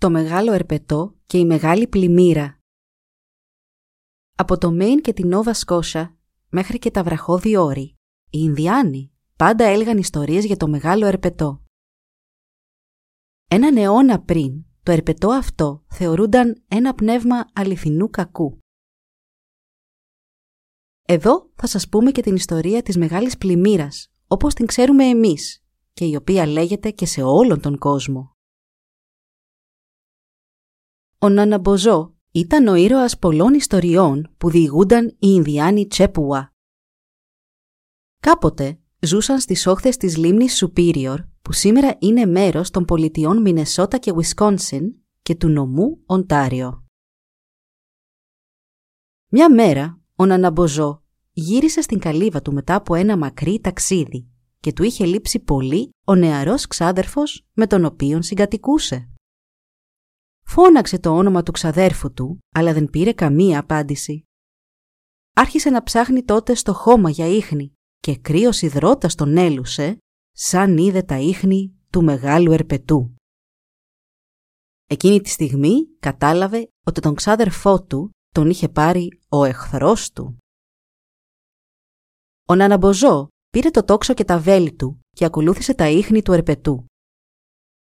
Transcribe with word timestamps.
Το 0.00 0.10
μεγάλο 0.10 0.52
ερπετό 0.52 1.16
και 1.26 1.38
η 1.38 1.44
μεγάλη 1.44 1.88
πλημμύρα 1.88 2.58
Από 4.36 4.58
το 4.58 4.70
Μέιν 4.70 5.00
και 5.00 5.12
την 5.12 5.28
Νόβα 5.28 5.54
Σκόσα 5.54 6.16
μέχρι 6.48 6.78
και 6.78 6.90
τα 6.90 7.02
βραχώδη 7.02 7.56
όρη, 7.56 7.82
οι 8.24 8.38
Ινδιάνοι 8.38 9.12
πάντα 9.36 9.64
έλεγαν 9.64 9.98
ιστορίες 9.98 10.44
για 10.44 10.56
το 10.56 10.68
μεγάλο 10.68 11.06
ερπετό. 11.06 11.62
Έναν 13.48 13.76
αιώνα 13.76 14.22
πριν, 14.22 14.64
το 14.82 14.92
ερπετό 14.92 15.30
αυτό 15.30 15.84
θεωρούνταν 15.88 16.64
ένα 16.68 16.94
πνεύμα 16.94 17.50
αληθινού 17.52 18.10
κακού. 18.10 18.58
Εδώ 21.02 21.50
θα 21.54 21.66
σας 21.66 21.88
πούμε 21.88 22.10
και 22.10 22.22
την 22.22 22.34
ιστορία 22.34 22.82
της 22.82 22.96
μεγάλης 22.96 23.38
πλημμύρας, 23.38 24.12
όπως 24.26 24.54
την 24.54 24.66
ξέρουμε 24.66 25.04
εμείς 25.04 25.64
και 25.92 26.04
η 26.04 26.14
οποία 26.14 26.46
λέγεται 26.46 26.90
και 26.90 27.06
σε 27.06 27.22
όλον 27.22 27.60
τον 27.60 27.78
κόσμο. 27.78 28.36
Ο 31.20 31.28
Ναναμποζό 31.28 32.14
ήταν 32.30 32.66
ο 32.66 32.74
ήρωας 32.74 33.18
πολλών 33.18 33.54
ιστοριών 33.54 34.34
που 34.38 34.50
διηγούνταν 34.50 35.06
οι 35.06 35.16
Ινδιάνοι 35.18 35.86
Τσέπουα. 35.86 36.52
Κάποτε 38.20 38.78
ζούσαν 39.00 39.40
στις 39.40 39.66
όχθες 39.66 39.96
της 39.96 40.16
λίμνης 40.16 40.56
Σουπίριορ 40.56 41.20
που 41.42 41.52
σήμερα 41.52 41.96
είναι 41.98 42.26
μέρος 42.26 42.70
των 42.70 42.84
πολιτιών 42.84 43.40
Μινεσότα 43.40 43.98
και 43.98 44.12
Ουισκόνσιν 44.12 44.94
και 45.22 45.34
του 45.34 45.48
νομού 45.48 46.02
Οντάριο. 46.06 46.84
Μια 49.28 49.54
μέρα, 49.54 50.00
ο 50.16 50.26
Ναναμποζό 50.26 51.02
γύρισε 51.32 51.80
στην 51.80 51.98
καλύβα 51.98 52.42
του 52.42 52.52
μετά 52.52 52.74
από 52.74 52.94
ένα 52.94 53.16
μακρύ 53.16 53.60
ταξίδι 53.60 54.28
και 54.60 54.72
του 54.72 54.82
είχε 54.82 55.04
λείψει 55.04 55.38
πολύ 55.38 55.90
ο 56.04 56.14
νεαρός 56.14 56.66
ξάδερφος 56.66 57.46
με 57.52 57.66
τον 57.66 57.84
οποίον 57.84 58.22
συγκατοικούσε. 58.22 59.08
Φώναξε 60.50 60.98
το 60.98 61.10
όνομα 61.10 61.42
του 61.42 61.52
ξαδέρφου 61.52 62.12
του, 62.12 62.38
αλλά 62.54 62.72
δεν 62.72 62.90
πήρε 62.90 63.12
καμία 63.12 63.58
απάντηση. 63.58 64.22
Άρχισε 65.34 65.70
να 65.70 65.82
ψάχνει 65.82 66.24
τότε 66.24 66.54
στο 66.54 66.72
χώμα 66.72 67.10
για 67.10 67.26
ίχνη 67.26 67.72
και 67.98 68.16
κρύος 68.16 68.62
υδρότας 68.62 69.14
τον 69.14 69.36
έλουσε, 69.36 69.98
σαν 70.32 70.76
είδε 70.76 71.02
τα 71.02 71.18
ίχνη 71.18 71.78
του 71.90 72.02
μεγάλου 72.02 72.52
ερπετού. 72.52 73.14
Εκείνη 74.86 75.20
τη 75.20 75.28
στιγμή 75.28 75.96
κατάλαβε 75.98 76.68
ότι 76.86 77.00
τον 77.00 77.14
ξάδερφό 77.14 77.82
του 77.84 78.10
τον 78.28 78.50
είχε 78.50 78.68
πάρει 78.68 79.20
ο 79.28 79.44
εχθρός 79.44 80.12
του. 80.12 80.36
Ο 82.48 82.54
Ναναμποζό 82.54 83.28
πήρε 83.48 83.70
το 83.70 83.84
τόξο 83.84 84.14
και 84.14 84.24
τα 84.24 84.38
βέλη 84.38 84.74
του 84.74 85.00
και 85.10 85.24
ακολούθησε 85.24 85.74
τα 85.74 85.88
ίχνη 85.88 86.22
του 86.22 86.32
ερπετού. 86.32 86.84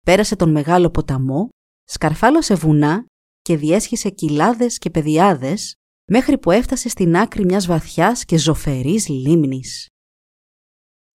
Πέρασε 0.05 0.35
τον 0.35 0.51
μεγάλο 0.51 0.89
ποταμό 0.89 1.49
σκαρφάλωσε 1.83 2.55
βουνά 2.55 3.05
και 3.41 3.57
διέσχισε 3.57 4.09
κοιλάδες 4.09 4.77
και 4.77 4.89
πεδιάδες 4.89 5.73
μέχρι 6.11 6.37
που 6.37 6.51
έφτασε 6.51 6.89
στην 6.89 7.15
άκρη 7.15 7.45
μιας 7.45 7.65
βαθιάς 7.65 8.25
και 8.25 8.37
ζωφερής 8.37 9.07
λίμνης. 9.07 9.87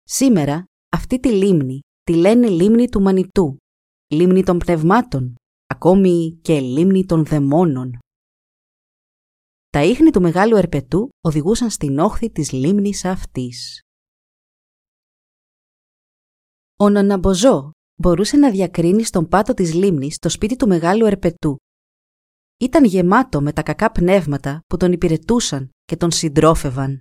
Σήμερα 0.02 0.64
αυτή 0.88 1.20
τη 1.20 1.32
λίμνη 1.32 1.80
τη 2.02 2.14
λένε 2.14 2.48
λίμνη 2.48 2.88
του 2.88 3.00
Μανιτού, 3.00 3.56
λίμνη 4.14 4.42
των 4.42 4.58
πνευμάτων, 4.58 5.34
ακόμη 5.66 6.38
και 6.42 6.60
λίμνη 6.60 7.04
των 7.06 7.24
δαιμόνων. 7.24 7.98
Τα 9.68 9.84
ίχνη 9.84 10.10
του 10.10 10.20
μεγάλου 10.20 10.56
ερπετού 10.56 11.08
οδηγούσαν 11.20 11.70
στην 11.70 11.98
όχθη 11.98 12.30
της 12.30 12.52
λίμνης 12.52 13.04
αυτής. 13.04 13.80
Ο 16.76 16.88
Ναναμποζό 16.88 17.70
μπορούσε 18.02 18.36
να 18.36 18.50
διακρίνει 18.50 19.04
στον 19.04 19.28
πάτο 19.28 19.54
της 19.54 19.74
λίμνης 19.74 20.18
το 20.18 20.28
σπίτι 20.28 20.56
του 20.56 20.66
μεγάλου 20.66 21.06
ερπετού. 21.06 21.56
Ήταν 22.58 22.84
γεμάτο 22.84 23.40
με 23.40 23.52
τα 23.52 23.62
κακά 23.62 23.92
πνεύματα 23.92 24.60
που 24.66 24.76
τον 24.76 24.92
υπηρετούσαν 24.92 25.70
και 25.84 25.96
τον 25.96 26.10
συντρόφευαν. 26.10 26.98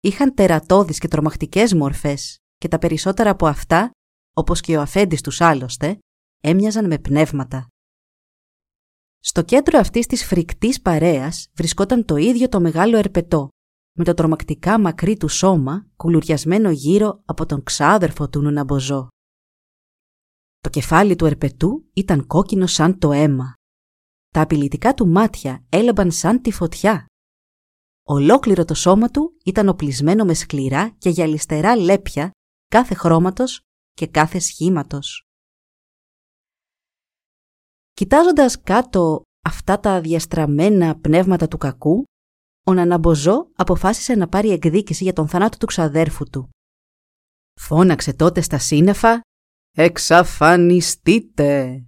Είχαν 0.00 0.34
τερατώδεις 0.34 0.98
και 0.98 1.08
τρομακτικές 1.08 1.74
μορφές 1.74 2.36
και 2.56 2.68
τα 2.68 2.78
περισσότερα 2.78 3.30
από 3.30 3.46
αυτά, 3.46 3.90
όπως 4.36 4.60
και 4.60 4.76
ο 4.76 4.80
αφέντης 4.80 5.20
τους 5.20 5.40
άλλωστε, 5.40 5.98
έμοιαζαν 6.40 6.86
με 6.86 6.98
πνεύματα. 6.98 7.66
Στο 9.18 9.42
κέντρο 9.42 9.78
αυτής 9.78 10.06
της 10.06 10.24
φρικτής 10.24 10.80
παρέας 10.80 11.46
βρισκόταν 11.54 12.04
το 12.04 12.16
ίδιο 12.16 12.48
το 12.48 12.60
μεγάλο 12.60 12.96
ερπετό, 12.96 13.48
με 13.98 14.04
το 14.04 14.14
τρομακτικά 14.14 14.80
μακρύ 14.80 15.16
του 15.16 15.28
σώμα 15.28 15.86
κουλουριασμένο 15.96 16.70
γύρω 16.70 17.22
από 17.24 17.46
τον 17.46 17.62
ξάδερφο 17.62 18.28
του 18.28 18.40
Νουναμποζό. 18.40 19.08
Το 20.60 20.68
κεφάλι 20.70 21.16
του 21.16 21.26
ερπετού 21.26 21.88
ήταν 21.92 22.26
κόκκινο 22.26 22.66
σαν 22.66 22.98
το 22.98 23.12
αίμα. 23.12 23.54
Τα 24.28 24.40
απειλητικά 24.40 24.94
του 24.94 25.08
μάτια 25.08 25.64
έλαμπαν 25.68 26.10
σαν 26.10 26.42
τη 26.42 26.52
φωτιά. 26.52 27.06
Ολόκληρο 28.06 28.64
το 28.64 28.74
σώμα 28.74 29.08
του 29.08 29.36
ήταν 29.44 29.68
οπλισμένο 29.68 30.24
με 30.24 30.34
σκληρά 30.34 30.94
και 30.98 31.10
γυαλιστερά 31.10 31.76
λέπια 31.76 32.30
κάθε 32.66 32.94
χρώματος 32.94 33.60
και 33.92 34.06
κάθε 34.06 34.38
σχήματος. 34.38 35.24
Κοιτάζοντας 37.92 38.60
κάτω 38.60 39.22
αυτά 39.44 39.80
τα 39.80 40.00
διαστραμμένα 40.00 40.98
πνεύματα 40.98 41.48
του 41.48 41.58
κακού, 41.58 42.04
ο 42.66 42.74
Ναναμποζό 42.74 43.50
αποφάσισε 43.56 44.14
να 44.14 44.28
πάρει 44.28 44.50
εκδίκηση 44.50 45.04
για 45.04 45.12
τον 45.12 45.28
θάνατο 45.28 45.56
του 45.56 45.66
ξαδέρφου 45.66 46.24
του. 46.24 46.48
Φώναξε 47.60 48.12
τότε 48.12 48.40
στα 48.40 48.58
σύννεφα 48.58 49.20
«Εξαφανιστείτε» 49.76 51.82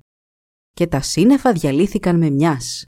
και 0.71 0.87
τα 0.87 1.01
σύννεφα 1.01 1.53
διαλύθηκαν 1.53 2.19
με 2.19 2.31
μιας. 2.31 2.85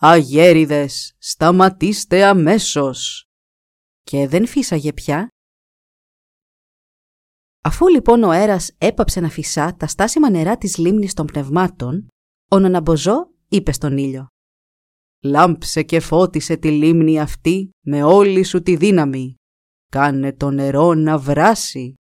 «Αγέριδες, 0.00 1.14
σταματήστε 1.18 2.24
αμέσως» 2.24 3.22
και 4.02 4.28
δεν 4.28 4.46
φύσαγε 4.46 4.92
πια. 4.92 5.28
Αφού 7.64 7.88
λοιπόν 7.88 8.22
ο 8.22 8.30
αέρας 8.30 8.74
έπαψε 8.78 9.20
να 9.20 9.28
φυσά 9.28 9.76
τα 9.76 9.86
στάσιμα 9.86 10.30
νερά 10.30 10.58
της 10.58 10.76
λίμνης 10.76 11.14
των 11.14 11.26
πνευμάτων, 11.26 12.08
ο 12.50 12.58
Νοναμποζό 12.58 13.30
είπε 13.48 13.72
στον 13.72 13.96
ήλιο 13.96 14.26
«Λάμψε 15.22 15.82
και 15.82 16.00
φώτισε 16.00 16.56
τη 16.56 16.70
λίμνη 16.70 17.20
αυτή 17.20 17.70
με 17.86 18.02
όλη 18.02 18.42
σου 18.42 18.62
τη 18.62 18.76
δύναμη. 18.76 19.34
Κάνε 19.90 20.32
το 20.32 20.50
νερό 20.50 20.94
να 20.94 21.18
βράσει 21.18 21.94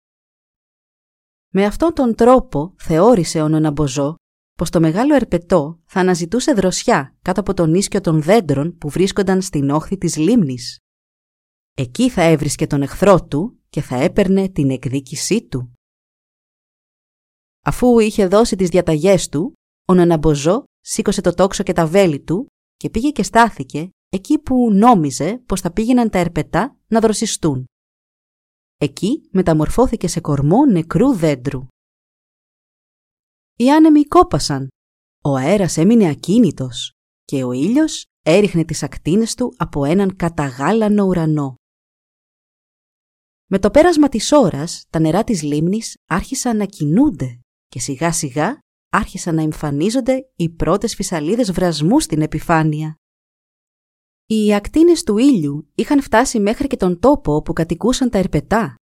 με 1.58 1.64
αυτόν 1.64 1.92
τον 1.94 2.14
τρόπο 2.14 2.74
θεώρησε 2.78 3.40
ο 3.40 3.48
Νοναμποζό 3.48 4.14
πως 4.58 4.70
το 4.70 4.80
μεγάλο 4.80 5.14
ερπετό 5.14 5.80
θα 5.84 6.00
αναζητούσε 6.00 6.52
δροσιά 6.52 7.16
κάτω 7.22 7.40
από 7.40 7.54
τον 7.54 7.74
ίσκιο 7.74 8.00
των 8.00 8.22
δέντρων 8.22 8.78
που 8.78 8.88
βρίσκονταν 8.88 9.42
στην 9.42 9.70
όχθη 9.70 9.98
της 9.98 10.16
λίμνης. 10.16 10.76
Εκεί 11.74 12.10
θα 12.10 12.22
έβρισκε 12.22 12.66
τον 12.66 12.82
εχθρό 12.82 13.24
του 13.24 13.58
και 13.68 13.80
θα 13.80 13.96
έπαιρνε 13.96 14.48
την 14.48 14.70
εκδίκησή 14.70 15.46
του. 15.46 15.72
Αφού 17.64 17.98
είχε 17.98 18.26
δώσει 18.26 18.56
τις 18.56 18.68
διαταγές 18.68 19.28
του, 19.28 19.52
ο 19.88 19.94
Νοναμποζό 19.94 20.64
σήκωσε 20.80 21.20
το 21.20 21.34
τόξο 21.34 21.62
και 21.62 21.72
τα 21.72 21.86
βέλη 21.86 22.20
του 22.20 22.46
και 22.76 22.90
πήγε 22.90 23.10
και 23.10 23.22
στάθηκε 23.22 23.90
εκεί 24.08 24.38
που 24.38 24.72
νόμιζε 24.72 25.42
πως 25.46 25.60
θα 25.60 25.72
πήγαιναν 25.72 26.10
τα 26.10 26.18
ερπετά 26.18 26.76
να 26.86 27.00
δροσιστούν. 27.00 27.64
Εκεί 28.78 29.28
μεταμορφώθηκε 29.32 30.08
σε 30.08 30.20
κορμό 30.20 30.64
νεκρού 30.64 31.14
δέντρου. 31.14 31.66
Οι 33.56 33.70
άνεμοι 33.70 34.04
κόπασαν. 34.04 34.68
Ο 35.24 35.36
αέρας 35.36 35.76
έμεινε 35.76 36.08
ακίνητος 36.08 36.90
και 37.24 37.44
ο 37.44 37.52
ήλιος 37.52 38.04
έριχνε 38.22 38.64
τις 38.64 38.82
ακτίνες 38.82 39.34
του 39.34 39.54
από 39.56 39.84
έναν 39.84 40.16
καταγάλανο 40.16 41.04
ουρανό. 41.04 41.54
Με 43.46 43.58
το 43.58 43.70
πέρασμα 43.70 44.08
της 44.08 44.32
ώρας, 44.32 44.84
τα 44.90 44.98
νερά 44.98 45.24
της 45.24 45.42
λίμνης 45.42 45.94
άρχισαν 46.06 46.56
να 46.56 46.64
κινούνται 46.64 47.40
και 47.66 47.78
σιγά 47.78 48.12
σιγά 48.12 48.58
άρχισαν 48.92 49.34
να 49.34 49.42
εμφανίζονται 49.42 50.30
οι 50.36 50.48
πρώτες 50.48 50.94
φυσαλίδες 50.94 51.52
βρασμού 51.52 52.00
στην 52.00 52.22
επιφάνεια. 52.22 52.96
Οι 54.28 54.54
ακτίνες 54.54 55.02
του 55.02 55.18
ήλιου 55.18 55.70
είχαν 55.74 56.02
φτάσει 56.02 56.40
μέχρι 56.40 56.66
και 56.66 56.76
τον 56.76 56.98
τόπο 57.00 57.34
όπου 57.34 57.52
κατοικούσαν 57.52 58.10
τα 58.10 58.18
ερπετά. 58.18 58.74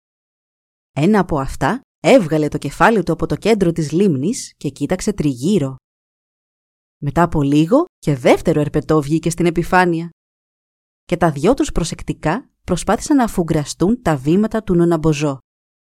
Ένα 0.92 1.20
από 1.20 1.40
αυτά 1.40 1.82
έβγαλε 2.00 2.48
το 2.48 2.58
κεφάλι 2.58 3.04
του 3.04 3.12
από 3.12 3.26
το 3.26 3.36
κέντρο 3.36 3.72
της 3.72 3.92
λίμνης 3.92 4.54
και 4.58 4.70
κοίταξε 4.70 5.14
τριγύρω. 5.14 5.76
Μετά 7.02 7.24
από 7.24 7.42
λίγο 7.42 7.86
και 8.00 8.16
δεύτερο 8.16 8.60
ερπετό 8.60 9.02
βγήκε 9.02 9.30
στην 9.30 9.46
επιφάνεια. 9.46 10.10
Και 11.04 11.18
τα 11.18 11.32
δυο 11.32 11.54
τους 11.54 11.72
προσεκτικά 11.72 12.50
προσπάθησαν 12.64 13.16
να 13.16 13.24
αφουγκραστούν 13.24 14.02
τα 14.02 14.18
βήματα 14.18 14.64
του 14.64 14.76
Νοναμποζό, 14.76 15.38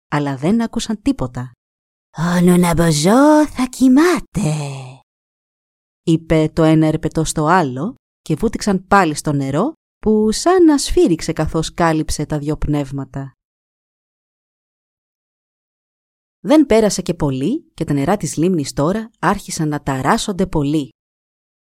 αλλά 0.07 0.37
δεν 0.37 0.61
άκουσαν 0.61 1.01
τίποτα. 1.01 1.51
«Ο 2.17 2.41
Νοναμποζό 2.41 3.47
θα 3.47 3.65
κοιμάται», 3.69 4.53
είπε 6.03 6.49
το 6.53 6.63
ένα 6.63 6.87
ερπετό 6.87 7.23
στο 7.23 7.45
άλλο 7.45 7.95
και 8.23 8.35
βούτυξαν 8.35 8.87
πάλι 8.87 9.15
στο 9.15 9.31
νερό 9.31 9.73
που 9.97 10.31
σαν 10.31 10.63
να 10.63 10.77
σφύριξε 10.77 11.33
καθώς 11.33 11.73
κάλυψε 11.73 12.25
τα 12.25 12.39
δυο 12.39 12.57
πνεύματα. 12.57 13.33
Δεν 16.39 16.65
πέρασε 16.65 17.01
και 17.01 17.13
πολύ 17.13 17.71
και 17.73 17.83
τα 17.83 17.93
νερά 17.93 18.17
της 18.17 18.37
λίμνης 18.37 18.73
τώρα 18.73 19.09
άρχισαν 19.19 19.67
να 19.67 19.83
ταράσσονται 19.83 20.47
πολύ. 20.47 20.89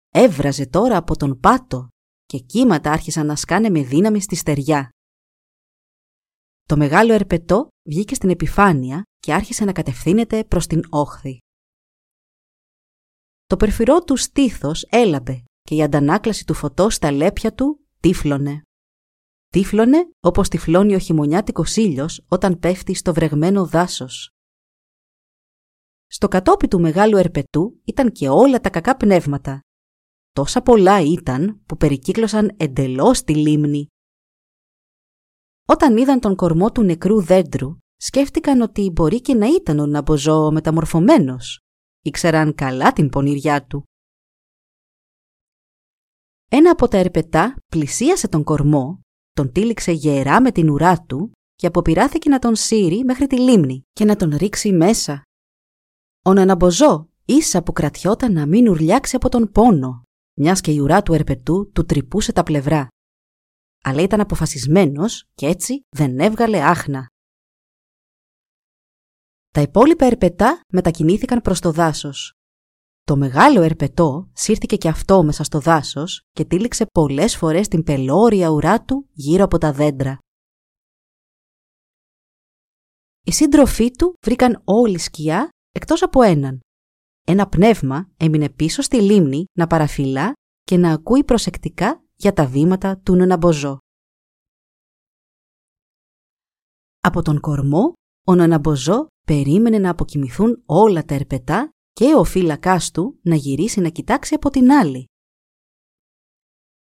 Έβραζε 0.09 0.65
τώρα 0.65 0.97
από 0.97 1.17
τον 1.17 1.39
πάτο 1.39 1.87
και 2.25 2.39
κύματα 2.39 2.91
άρχισαν 2.91 3.25
να 3.25 3.35
σκάνε 3.35 3.69
με 3.69 3.83
δύναμη 3.83 4.21
στη 4.21 4.35
στεριά. 4.35 4.89
Το 6.63 6.77
μεγάλο 6.77 7.13
ερπετό 7.13 7.67
βγήκε 7.89 8.15
στην 8.15 8.29
επιφάνεια 8.29 9.03
και 9.17 9.33
άρχισε 9.33 9.65
να 9.65 9.71
κατευθύνεται 9.71 10.43
προς 10.43 10.67
την 10.67 10.81
όχθη. 10.89 11.37
Το 13.45 13.57
περφυρό 13.57 14.03
του 14.03 14.15
στήθος 14.15 14.83
έλαμπε 14.89 15.43
και 15.69 15.75
η 15.75 15.83
αντανάκλαση 15.83 16.45
του 16.45 16.53
φωτός 16.53 16.93
στα 16.93 17.11
λέπια 17.11 17.53
του 17.53 17.79
τύφλωνε. 17.99 18.63
Τύφλωνε 19.47 20.09
όπως 20.19 20.49
τυφλώνει 20.49 20.95
ο 20.95 20.99
χειμωνιάτικος 20.99 21.75
ήλιος 21.75 22.25
όταν 22.27 22.59
πέφτει 22.59 22.93
στο 22.93 23.13
βρεγμένο 23.13 23.65
δάσος. 23.65 24.31
Στο 26.07 26.27
κατόπι 26.27 26.67
του 26.67 26.79
μεγάλου 26.79 27.17
ερπετού 27.17 27.81
ήταν 27.83 28.11
και 28.11 28.29
όλα 28.29 28.59
τα 28.59 28.69
κακά 28.69 28.97
πνεύματα. 28.97 29.61
Τόσα 30.31 30.61
πολλά 30.61 31.01
ήταν 31.01 31.61
που 31.65 31.77
περικύκλωσαν 31.77 32.55
εντελώς 32.57 33.23
τη 33.23 33.35
λίμνη. 33.35 33.87
Όταν 35.65 35.97
είδαν 35.97 36.19
τον 36.19 36.35
κορμό 36.35 36.71
του 36.71 36.83
νεκρού 36.83 37.21
δέντρου, 37.21 37.77
σκέφτηκαν 37.95 38.61
ότι 38.61 38.89
μπορεί 38.89 39.21
και 39.21 39.33
να 39.33 39.47
ήταν 39.47 39.79
ο 39.79 39.85
Ναμποζό 39.85 40.51
μεταμορφωμένος. 40.51 41.59
Ήξεραν 42.01 42.55
καλά 42.55 42.93
την 42.93 43.09
πονηριά 43.09 43.65
του. 43.65 43.88
Ένα 46.51 46.71
από 46.71 46.87
τα 46.87 46.97
ερπετά 46.97 47.55
πλησίασε 47.71 48.27
τον 48.27 48.43
κορμό, 48.43 48.99
τον 49.31 49.51
τύλιξε 49.51 49.91
γερά 49.91 50.41
με 50.41 50.51
την 50.51 50.69
ουρά 50.69 51.01
του 51.01 51.31
και 51.55 51.67
αποπειράθηκε 51.67 52.29
να 52.29 52.39
τον 52.39 52.55
σύρει 52.55 53.03
μέχρι 53.03 53.27
τη 53.27 53.39
λίμνη 53.39 53.83
και 53.93 54.05
να 54.05 54.15
τον 54.15 54.35
ρίξει 54.35 54.71
μέσα. 54.71 55.21
Ο 56.25 56.33
Ναναμποζό 56.33 57.09
ίσα 57.25 57.63
που 57.63 57.71
κρατιόταν 57.71 58.33
να 58.33 58.45
μην 58.45 58.67
ουρλιάξει 58.67 59.15
από 59.15 59.29
τον 59.29 59.51
πόνο, 59.51 60.03
μιας 60.39 60.61
και 60.61 60.71
η 60.71 60.79
ουρά 60.79 61.01
του 61.01 61.13
ερπετού 61.13 61.71
του 61.71 61.85
τρυπούσε 61.85 62.31
τα 62.31 62.43
πλευρά. 62.43 62.87
Αλλά 63.83 64.01
ήταν 64.01 64.19
αποφασισμένος 64.19 65.25
και 65.33 65.45
έτσι 65.45 65.81
δεν 65.89 66.19
έβγαλε 66.19 66.63
άχνα. 66.63 67.07
Τα 69.49 69.61
υπόλοιπα 69.61 70.05
ερπετά 70.05 70.61
μετακινήθηκαν 70.73 71.41
προς 71.41 71.59
το 71.59 71.71
δάσος. 71.71 72.33
Το 73.09 73.17
μεγάλο 73.17 73.61
ερπετό 73.61 74.29
σύρθηκε 74.33 74.75
και 74.75 74.87
αυτό 74.87 75.23
μέσα 75.23 75.43
στο 75.43 75.59
δάσος 75.59 76.21
και 76.31 76.45
τύλιξε 76.45 76.85
πολλές 76.85 77.37
φορές 77.37 77.67
την 77.67 77.83
πελώρια 77.83 78.49
ουρά 78.49 78.83
του 78.83 79.09
γύρω 79.11 79.43
από 79.43 79.57
τα 79.57 79.73
δέντρα. 79.73 80.17
Οι 83.25 83.31
σύντροφοί 83.31 83.91
του 83.91 84.13
βρήκαν 84.25 84.61
όλη 84.63 84.97
σκιά 84.97 85.49
εκτός 85.71 86.03
από 86.03 86.21
έναν. 86.21 86.59
Ένα 87.27 87.47
πνεύμα 87.47 88.09
έμεινε 88.17 88.49
πίσω 88.49 88.81
στη 88.81 89.01
λίμνη 89.01 89.45
να 89.57 89.67
παραφυλά 89.67 90.33
και 90.63 90.77
να 90.77 90.91
ακούει 90.91 91.23
προσεκτικά 91.23 92.03
για 92.15 92.33
τα 92.33 92.45
βήματα 92.45 92.97
του 92.97 93.15
Νοναμποζό. 93.15 93.77
Από 96.99 97.21
τον 97.21 97.39
κορμό, 97.39 97.93
ο 98.27 98.35
Νοναμποζό 98.35 99.07
περίμενε 99.27 99.77
να 99.77 99.89
αποκοιμηθούν 99.89 100.63
όλα 100.65 101.03
τα 101.03 101.15
ερπετά 101.15 101.69
και 101.99 102.15
ο 102.15 102.23
φύλακάς 102.23 102.91
του 102.91 103.19
να 103.21 103.35
γυρίσει 103.35 103.79
να 103.79 103.89
κοιτάξει 103.89 104.33
από 104.33 104.49
την 104.49 104.71
άλλη. 104.71 105.05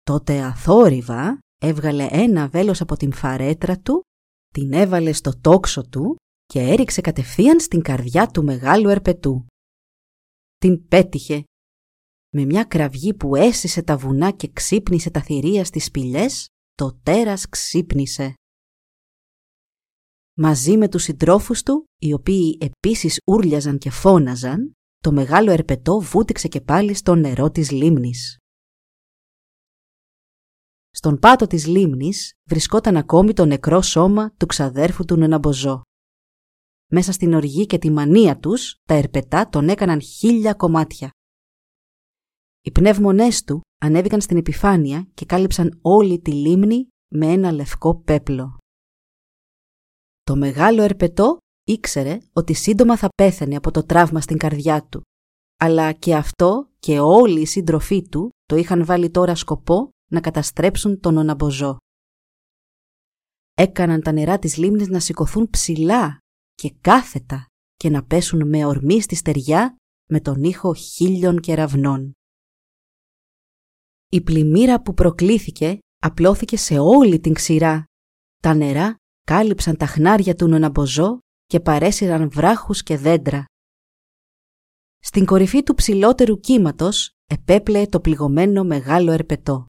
Τότε 0.04 0.42
αθόρυβα 0.42 1.40
έβγαλε 1.62 2.08
ένα 2.12 2.48
βέλος 2.48 2.82
από 2.82 2.96
την 2.96 3.14
φαρέτρα 3.14 3.80
του, 3.80 4.02
την 4.54 4.74
έβαλε 4.74 5.12
στο 5.12 5.40
τόξο 5.42 5.88
του 5.90 6.16
και 6.46 6.60
έριξε 6.60 7.02
κατευθείαν 7.02 7.60
στην 7.60 7.82
καρδιά 7.82 8.28
του 8.28 8.44
μεγάλου 8.44 8.90
ερπετού. 8.90 9.46
Την 10.58 10.88
πέτυχε. 10.88 11.44
Με 12.36 12.46
μια 12.46 12.64
κραυγή 12.64 13.14
που 13.14 13.36
έσυσε 13.36 13.82
τα 13.82 13.98
βουνά 13.98 14.32
και 14.32 14.52
ξύπνησε 14.54 15.10
τα 15.10 15.22
θηρία 15.22 15.66
στις 15.66 15.86
σπηλιές, 15.86 16.48
το 16.74 17.00
τέρας 17.04 17.50
ξύπνησε. 17.50 18.34
Μαζί 20.38 20.78
με 20.78 20.90
τους 20.90 21.04
συντρόφους 21.04 21.64
του, 21.64 21.86
οι 22.02 22.14
οποίοι 22.14 22.58
επίσης 22.62 23.20
ούρλιαζαν 23.26 23.78
και 23.78 23.90
φώναζαν, 23.90 24.77
το 25.08 25.14
μεγάλο 25.14 25.52
ερπετό 25.52 26.00
βούτυξε 26.00 26.48
και 26.48 26.62
πάλι 26.62 26.94
στο 26.94 27.16
νερό 27.16 27.52
της 27.52 27.72
λίμνης. 27.72 28.38
Στον 30.90 31.20
πάτο 31.20 31.48
της 31.48 31.66
λίμνης 31.66 32.34
βρισκόταν 32.44 32.98
ακόμη 32.98 33.34
το 33.34 33.46
νεκρό 33.46 33.82
σώμα 33.82 34.34
του 34.34 34.46
ξαδέρφου 34.46 35.06
του 35.06 35.16
Νεναμποζό. 35.16 35.82
Μέσα 36.92 37.12
στην 37.12 37.34
οργή 37.34 37.66
και 37.66 37.78
τη 37.78 37.90
μανία 37.90 38.40
τους, 38.40 38.76
τα 38.84 38.94
ερπετά 38.94 39.50
τον 39.50 39.70
έκαναν 39.70 40.02
χίλια 40.02 40.54
κομμάτια. 40.54 41.10
Οι 42.62 42.72
πνεύμονές 42.72 43.44
του 43.44 43.62
ανέβηκαν 43.82 44.22
στην 44.22 44.38
επιφάνεια 44.38 45.08
και 45.14 45.26
κάλυψαν 45.26 45.80
όλη 45.82 46.20
τη 46.20 46.32
λίμνη 46.34 46.88
με 47.14 47.28
ένα 47.28 47.52
λευκό 47.52 48.02
πέπλο. 48.02 48.58
Το 50.24 50.36
μεγάλο 50.36 50.82
ερπετό 50.82 51.38
ήξερε 51.68 52.18
ότι 52.34 52.54
σύντομα 52.54 52.98
θα 52.98 53.08
πέθανε 53.18 53.56
από 53.56 53.72
το 53.72 53.84
τραύμα 53.86 54.22
στην 54.22 54.38
καρδιά 54.38 54.84
του, 54.84 55.02
αλλά 55.60 55.92
και 55.92 56.16
αυτό 56.16 56.70
και 56.80 57.00
όλοι 57.00 57.42
οι 57.42 57.46
σύντροφοί 57.46 58.08
του 58.10 58.30
το 58.46 58.56
είχαν 58.56 58.86
βάλει 58.86 59.10
τώρα 59.10 59.36
σκοπό 59.36 59.90
να 60.12 60.22
καταστρέψουν 60.22 61.00
τον 61.00 61.18
Οναμποζό. 61.18 61.78
Έκαναν 63.54 64.02
τα 64.02 64.12
νερά 64.12 64.40
της 64.40 64.58
λίμνης 64.58 64.88
να 64.88 65.00
σηκωθούν 65.00 65.50
ψηλά 65.50 66.18
και 66.54 66.74
κάθετα 66.82 67.46
και 67.76 67.90
να 67.90 68.06
πέσουν 68.06 68.48
με 68.48 68.66
ορμή 68.66 69.02
στη 69.02 69.16
στεριά 69.16 69.76
με 70.10 70.20
τον 70.20 70.44
ήχο 70.44 70.74
χίλιων 70.74 71.40
κεραυνών. 71.40 72.12
Η 74.10 74.22
πλημμύρα 74.22 74.82
που 74.82 74.94
προκλήθηκε 74.94 75.78
απλώθηκε 75.98 76.58
σε 76.58 76.80
όλη 76.80 77.20
την 77.20 77.34
ξηρά. 77.34 77.84
Τα 78.38 78.54
νερά 78.54 78.96
κάλυψαν 79.24 79.78
τα 79.78 79.86
χνάρια 79.86 80.36
του 80.36 80.48
Νοναμποζό 80.48 81.20
και 81.48 81.60
παρέσυραν 81.60 82.30
βράχους 82.30 82.84
και 82.84 82.98
δέντρα. 82.98 83.46
Στην 85.00 85.26
κορυφή 85.26 85.64
του 85.64 85.74
ψηλότερου 85.74 86.40
κύματος 86.40 87.12
επέπλεε 87.26 87.88
το 87.88 88.00
πληγωμένο 88.00 88.64
μεγάλο 88.64 89.12
ερπετό. 89.12 89.66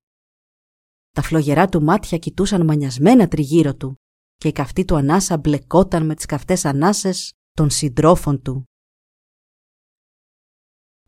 Τα 1.11 1.23
φλογερά 1.23 1.69
του 1.69 1.83
μάτια 1.83 2.19
κοιτούσαν 2.19 2.65
μανιασμένα 2.65 3.29
τριγύρω 3.29 3.75
του 3.75 3.95
και 4.37 4.49
η 4.49 4.53
καυτή 4.53 4.85
του 4.85 4.97
ανάσα 4.97 5.37
μπλεκόταν 5.37 6.07
με 6.07 6.15
τις 6.15 6.27
καυτές 6.27 6.65
ανάσες 6.65 7.33
των 7.53 7.71
συντρόφων 7.71 8.43
του. 8.43 8.65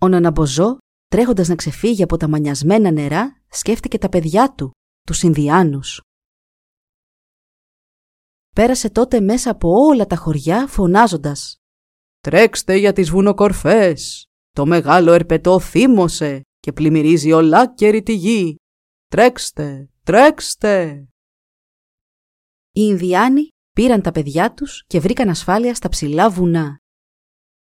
Ο 0.01 0.09
Ναναμποζό, 0.09 0.79
τρέχοντας 1.07 1.49
να 1.49 1.55
ξεφύγει 1.55 2.03
από 2.03 2.17
τα 2.17 2.29
μανιασμένα 2.29 2.91
νερά, 2.91 3.43
σκέφτηκε 3.49 3.99
τα 3.99 4.09
παιδιά 4.09 4.55
του, 4.55 4.71
τους 5.03 5.23
Ινδιάνους. 5.23 6.01
Πέρασε 8.55 8.91
τότε 8.91 9.21
μέσα 9.21 9.51
από 9.51 9.69
όλα 9.69 10.07
τα 10.07 10.17
χωριά 10.17 10.67
φωνάζοντας 10.67 11.57
«Τρέξτε 12.21 12.77
για 12.77 12.93
τις 12.93 13.11
βουνοκορφές! 13.11 14.25
Το 14.51 14.67
μεγάλο 14.67 15.13
ερπετό 15.13 15.61
θύμωσε 15.61 16.41
και 16.59 16.73
πλημμυρίζει 16.73 17.33
ολάκερη 17.33 18.03
τη 18.03 18.15
γη! 18.15 18.57
Τρέξτε, 19.07 19.91
τρέξτε!» 20.03 21.05
Οι 22.73 22.81
Ινδιάνοι 22.89 23.49
πήραν 23.73 24.03
τα 24.03 24.11
παιδιά 24.11 24.55
τους 24.55 24.85
και 24.87 25.01
βρήκαν 25.01 25.29
ασφάλεια 25.29 25.75
στα 25.75 25.89
ψηλά 25.89 26.31
βουνά. 26.31 26.79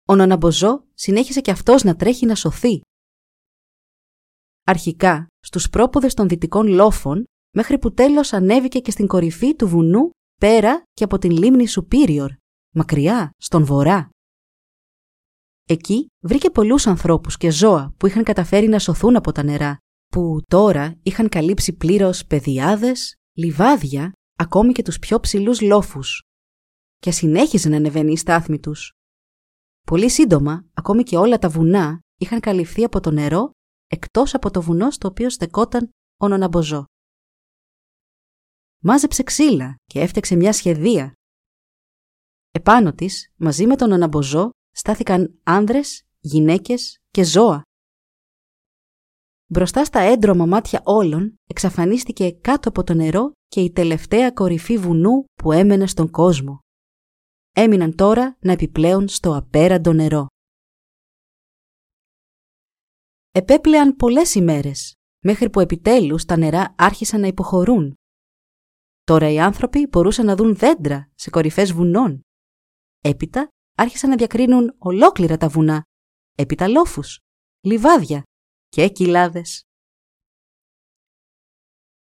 Ο 0.09 0.15
Νοναμποζό 0.15 0.85
συνέχισε 0.95 1.41
και 1.41 1.51
αυτός 1.51 1.83
να 1.83 1.97
τρέχει 1.97 2.27
να 2.27 2.35
σωθεί. 2.35 2.81
Αρχικά, 4.65 5.27
στους 5.41 5.69
πρόποδες 5.71 6.15
των 6.15 6.29
δυτικών 6.29 6.67
λόφων, 6.67 7.25
μέχρι 7.57 7.79
που 7.79 7.93
τέλος 7.93 8.33
ανέβηκε 8.33 8.79
και 8.79 8.91
στην 8.91 9.07
κορυφή 9.07 9.55
του 9.57 9.69
βουνού 9.69 10.11
πέρα 10.41 10.83
και 10.93 11.05
από 11.05 11.19
την 11.19 11.31
λίμνη 11.31 11.67
Σουπίριορ, 11.67 12.31
μακριά, 12.75 13.31
στον 13.37 13.65
βορρά. 13.65 14.11
Εκεί 15.69 16.07
βρήκε 16.25 16.51
πολλούς 16.51 16.87
ανθρώπους 16.87 17.37
και 17.37 17.51
ζώα 17.51 17.95
που 17.97 18.07
είχαν 18.07 18.23
καταφέρει 18.25 18.69
να 18.69 18.79
σωθούν 18.79 19.17
από 19.17 19.33
τα 19.33 19.43
νερά, 19.43 19.79
που 20.07 20.41
τώρα 20.47 20.99
είχαν 21.03 21.29
καλύψει 21.29 21.77
πλήρως 21.77 22.27
πεδιάδες, 22.27 23.15
λιβάδια 23.37 24.13
ακόμη 24.39 24.73
και 24.73 24.83
τους 24.83 24.99
πιο 24.99 25.21
ψηλούς 25.21 25.61
λόφους 25.61 26.23
και 26.99 27.11
συνέχιζε 27.11 27.69
να 27.69 27.77
ανεβαίνει 27.77 28.13
η 28.13 28.17
στάθμη 28.17 28.61
τους. 28.61 28.93
Πολύ 29.87 30.11
σύντομα, 30.11 30.65
ακόμη 30.75 31.03
και 31.03 31.17
όλα 31.17 31.39
τα 31.39 31.49
βουνά 31.49 32.01
είχαν 32.19 32.41
καλυφθεί 32.41 32.85
από 32.85 33.01
το 33.01 33.11
νερό 33.11 33.51
εκτός 33.87 34.35
από 34.35 34.51
το 34.51 34.63
βουνό 34.63 34.91
στο 34.91 35.09
οποίο 35.09 35.31
στεκόταν 35.31 35.91
ο 36.21 36.29
Νοναμποζό. 36.29 36.85
Μάζεψε 38.83 39.23
ξύλα 39.23 39.77
και 39.85 40.01
έφτιαξε 40.01 40.37
μια 40.37 40.53
σχεδία. 40.53 41.13
Επάνω 42.51 42.93
της, 42.93 43.33
μαζί 43.37 43.67
με 43.67 43.77
τον 43.77 43.89
Νοναμποζό, 43.89 44.51
στάθηκαν 44.71 45.41
άνδρες, 45.43 46.03
γυναίκες 46.21 46.99
και 47.11 47.25
ζώα. 47.25 47.63
Μπροστά 49.47 49.85
στα 49.85 49.99
έντρομα 50.01 50.47
μάτια 50.47 50.81
όλων 50.85 51.35
εξαφανίστηκε 51.47 52.31
κάτω 52.31 52.69
από 52.69 52.85
το 52.85 52.95
νερό 52.95 53.33
και 53.47 53.61
η 53.61 53.73
τελευταία 53.73 54.31
κορυφή 54.31 54.79
βουνού 54.79 55.25
που 55.35 55.53
έμενε 55.53 55.87
στον 55.87 56.11
κόσμο. 56.11 56.59
Έμειναν 57.53 57.95
τώρα 57.95 58.37
να 58.41 58.53
επιπλέουν 58.53 59.09
στο 59.09 59.37
απέραντο 59.37 59.93
νερό. 59.93 60.27
Επέπλεαν 63.31 63.97
πολλές 63.97 64.35
ημέρες, 64.35 64.95
μέχρι 65.25 65.51
που 65.51 65.61
επιτέλους 65.61 66.25
τα 66.25 66.37
νερά 66.37 66.75
άρχισαν 66.79 67.21
να 67.21 67.27
υποχωρούν. 67.27 67.95
Τώρα 69.11 69.31
οι 69.31 69.41
άνθρωποι 69.41 69.87
μπορούσαν 69.87 70.27
να 70.27 70.37
δουν 70.37 70.57
δέντρα 70.57 71.11
σε 71.15 71.31
κορυφές 71.31 71.73
βουνών. 71.73 72.21
Έπειτα 73.01 73.49
άρχισαν 73.77 74.11
να 74.11 74.17
διακρίνουν 74.17 74.75
ολόκληρα 74.79 75.37
τα 75.37 75.49
βουνά, 75.49 75.83
έπειτα 76.37 76.69
λόφους, 76.69 77.19
λιβάδια 77.61 78.23
και 78.69 78.89
κοιλάδες. 78.89 79.63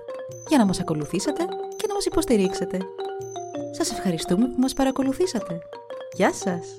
για 0.49 0.59
να 0.59 0.67
μας 0.67 0.81
ακολουθήσετε 0.81 1.45
και 1.76 1.87
να 1.88 1.95
μας 1.95 2.05
υποστηρίξετε. 2.05 2.79
Σας 3.71 3.90
ευχαριστούμε 3.90 4.49
που 4.49 4.61
μας 4.61 4.73
παρακολουθήσατε. 4.73 5.61
Γεια 6.14 6.33
σας! 6.33 6.76